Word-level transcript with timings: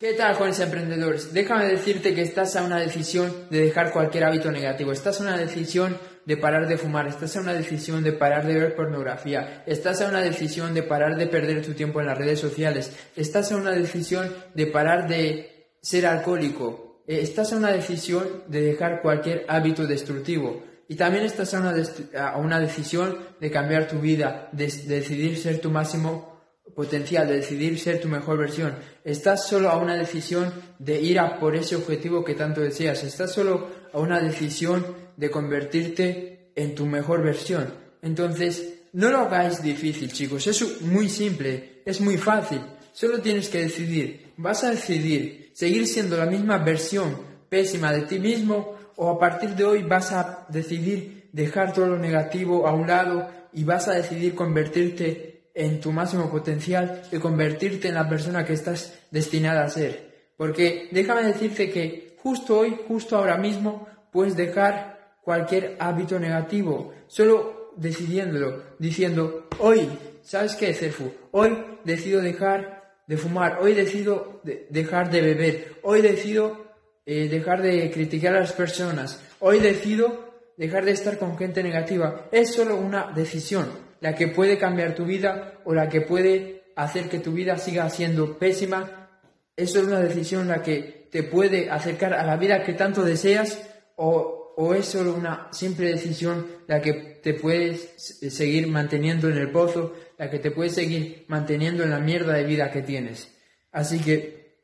¿Qué 0.00 0.14
tal, 0.14 0.34
jóvenes 0.34 0.58
emprendedores? 0.60 1.34
Déjame 1.34 1.66
decirte 1.66 2.14
que 2.14 2.22
estás 2.22 2.56
a 2.56 2.64
una 2.64 2.78
decisión 2.78 3.30
de 3.50 3.60
dejar 3.60 3.92
cualquier 3.92 4.24
hábito 4.24 4.50
negativo. 4.50 4.92
Estás 4.92 5.20
a 5.20 5.24
una 5.24 5.36
decisión 5.36 5.98
de 6.24 6.38
parar 6.38 6.66
de 6.68 6.78
fumar. 6.78 7.06
Estás 7.06 7.36
a 7.36 7.42
una 7.42 7.52
decisión 7.52 8.02
de 8.02 8.12
parar 8.12 8.46
de 8.46 8.58
ver 8.58 8.74
pornografía. 8.74 9.62
Estás 9.66 10.00
a 10.00 10.08
una 10.08 10.22
decisión 10.22 10.72
de 10.72 10.84
parar 10.84 11.18
de 11.18 11.26
perder 11.26 11.60
tu 11.62 11.74
tiempo 11.74 12.00
en 12.00 12.06
las 12.06 12.16
redes 12.16 12.40
sociales. 12.40 12.96
Estás 13.14 13.52
a 13.52 13.58
una 13.58 13.72
decisión 13.72 14.32
de 14.54 14.66
parar 14.68 15.06
de 15.06 15.74
ser 15.82 16.06
alcohólico. 16.06 17.02
Eh, 17.06 17.20
estás 17.20 17.52
a 17.52 17.58
una 17.58 17.70
decisión 17.70 18.44
de 18.46 18.62
dejar 18.62 19.02
cualquier 19.02 19.44
hábito 19.48 19.86
destructivo. 19.86 20.62
Y 20.88 20.94
también 20.94 21.26
estás 21.26 21.52
a 21.52 21.60
una, 21.60 21.74
a 22.18 22.38
una 22.38 22.58
decisión 22.58 23.18
de 23.38 23.50
cambiar 23.50 23.86
tu 23.86 23.98
vida, 23.98 24.48
de 24.52 24.64
decidir 24.64 25.36
ser 25.36 25.60
tu 25.60 25.70
máximo 25.70 26.39
potencial, 26.74 27.28
de 27.28 27.36
decidir 27.36 27.78
ser 27.78 28.00
tu 28.00 28.08
mejor 28.08 28.38
versión. 28.38 28.74
Estás 29.04 29.46
solo 29.46 29.70
a 29.70 29.76
una 29.76 29.96
decisión 29.96 30.52
de 30.78 31.00
ir 31.00 31.18
a 31.18 31.38
por 31.38 31.56
ese 31.56 31.76
objetivo 31.76 32.24
que 32.24 32.34
tanto 32.34 32.60
deseas. 32.60 33.02
Estás 33.04 33.32
solo 33.32 33.68
a 33.92 33.98
una 33.98 34.20
decisión 34.20 34.86
de 35.16 35.30
convertirte 35.30 36.50
en 36.54 36.74
tu 36.74 36.86
mejor 36.86 37.22
versión. 37.22 37.72
Entonces, 38.02 38.80
no 38.92 39.10
lo 39.10 39.18
hagáis 39.18 39.62
difícil, 39.62 40.12
chicos. 40.12 40.46
Es 40.46 40.82
muy 40.82 41.08
simple, 41.08 41.82
es 41.84 42.00
muy 42.00 42.16
fácil. 42.16 42.60
Solo 42.92 43.20
tienes 43.20 43.48
que 43.48 43.62
decidir. 43.62 44.32
¿Vas 44.36 44.64
a 44.64 44.70
decidir 44.70 45.50
seguir 45.52 45.86
siendo 45.86 46.16
la 46.16 46.26
misma 46.26 46.58
versión 46.58 47.16
pésima 47.48 47.92
de 47.92 48.02
ti 48.02 48.18
mismo 48.18 48.76
o 48.96 49.10
a 49.10 49.18
partir 49.18 49.50
de 49.50 49.64
hoy 49.64 49.82
vas 49.82 50.12
a 50.12 50.46
decidir 50.48 51.28
dejar 51.32 51.72
todo 51.72 51.88
lo 51.88 51.98
negativo 51.98 52.66
a 52.66 52.72
un 52.72 52.86
lado 52.86 53.28
y 53.52 53.64
vas 53.64 53.88
a 53.88 53.94
decidir 53.94 54.34
convertirte 54.34 55.39
en 55.54 55.80
tu 55.80 55.92
máximo 55.92 56.30
potencial 56.30 57.02
y 57.10 57.18
convertirte 57.18 57.88
en 57.88 57.94
la 57.94 58.08
persona 58.08 58.44
que 58.44 58.52
estás 58.52 58.98
destinada 59.10 59.64
a 59.64 59.68
ser. 59.68 60.10
Porque 60.36 60.88
déjame 60.90 61.22
decirte 61.22 61.70
que 61.70 62.16
justo 62.22 62.60
hoy, 62.60 62.76
justo 62.86 63.16
ahora 63.16 63.36
mismo, 63.36 63.86
puedes 64.12 64.36
dejar 64.36 65.16
cualquier 65.22 65.76
hábito 65.78 66.18
negativo, 66.18 66.92
solo 67.06 67.72
decidiéndolo, 67.76 68.62
diciendo, 68.78 69.48
hoy, 69.58 69.88
¿sabes 70.22 70.56
qué, 70.56 70.74
Cerfu? 70.74 71.12
Hoy 71.30 71.56
decido 71.84 72.20
dejar 72.20 72.94
de 73.06 73.16
fumar, 73.16 73.58
hoy 73.60 73.74
decido 73.74 74.40
dejar 74.70 75.10
de 75.10 75.20
beber, 75.20 75.76
hoy 75.82 76.00
decido 76.00 76.70
eh, 77.06 77.28
dejar 77.28 77.62
de 77.62 77.90
criticar 77.90 78.34
a 78.34 78.40
las 78.40 78.52
personas, 78.52 79.20
hoy 79.40 79.58
decido 79.58 80.29
dejar 80.60 80.84
de 80.84 80.92
estar 80.92 81.16
con 81.16 81.38
gente 81.38 81.62
negativa. 81.62 82.28
Es 82.30 82.52
solo 82.52 82.76
una 82.76 83.12
decisión 83.14 83.66
la 84.00 84.14
que 84.14 84.28
puede 84.28 84.58
cambiar 84.58 84.94
tu 84.94 85.06
vida 85.06 85.54
o 85.64 85.72
la 85.72 85.88
que 85.88 86.02
puede 86.02 86.64
hacer 86.76 87.08
que 87.08 87.18
tu 87.18 87.32
vida 87.32 87.56
siga 87.56 87.88
siendo 87.88 88.38
pésima. 88.38 89.08
Es 89.56 89.74
una 89.74 90.00
decisión 90.00 90.48
la 90.48 90.62
que 90.62 91.08
te 91.10 91.22
puede 91.22 91.70
acercar 91.70 92.12
a 92.12 92.26
la 92.26 92.36
vida 92.36 92.62
que 92.62 92.74
tanto 92.74 93.02
deseas 93.02 93.58
o, 93.96 94.52
o 94.54 94.74
es 94.74 94.84
solo 94.84 95.14
una 95.14 95.48
simple 95.50 95.88
decisión 95.88 96.46
la 96.66 96.82
que 96.82 96.92
te 97.22 97.32
puede 97.32 97.76
seguir 97.76 98.68
manteniendo 98.68 99.30
en 99.30 99.38
el 99.38 99.50
pozo, 99.50 99.94
la 100.18 100.28
que 100.28 100.40
te 100.40 100.50
puede 100.50 100.68
seguir 100.68 101.24
manteniendo 101.28 101.84
en 101.84 101.90
la 101.90 102.00
mierda 102.00 102.34
de 102.34 102.44
vida 102.44 102.70
que 102.70 102.82
tienes. 102.82 103.34
Así 103.72 103.98
que 103.98 104.58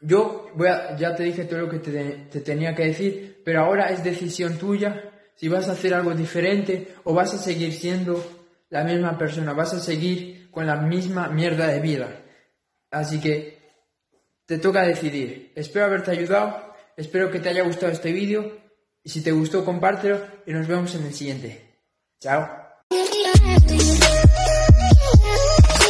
yo 0.00 0.50
voy 0.54 0.68
ya 0.98 1.14
te 1.14 1.24
dije 1.24 1.44
todo 1.44 1.60
lo 1.60 1.68
que 1.68 1.80
te 1.80 2.40
tenía 2.40 2.74
que 2.74 2.86
decir, 2.86 3.42
pero 3.44 3.60
ahora 3.60 3.88
es 3.88 4.02
decisión 4.02 4.56
tuya 4.56 5.10
si 5.36 5.48
vas 5.48 5.68
a 5.68 5.72
hacer 5.72 5.94
algo 5.94 6.14
diferente 6.14 6.94
o 7.04 7.14
vas 7.14 7.34
a 7.34 7.38
seguir 7.38 7.72
siendo 7.72 8.24
la 8.70 8.84
misma 8.84 9.18
persona, 9.18 9.52
vas 9.52 9.74
a 9.74 9.80
seguir 9.80 10.50
con 10.50 10.66
la 10.66 10.76
misma 10.76 11.28
mierda 11.28 11.66
de 11.66 11.80
vida. 11.80 12.22
Así 12.90 13.20
que 13.20 13.58
te 14.46 14.58
toca 14.58 14.82
decidir. 14.82 15.52
Espero 15.54 15.86
haberte 15.86 16.10
ayudado, 16.10 16.74
espero 16.96 17.30
que 17.30 17.40
te 17.40 17.48
haya 17.48 17.64
gustado 17.64 17.92
este 17.92 18.12
vídeo 18.12 18.58
y 19.02 19.10
si 19.10 19.22
te 19.22 19.32
gustó 19.32 19.64
compártelo 19.64 20.20
y 20.46 20.52
nos 20.52 20.66
vemos 20.66 20.94
en 20.94 21.04
el 21.04 21.14
siguiente. 21.14 21.78
Chao. 22.20 22.48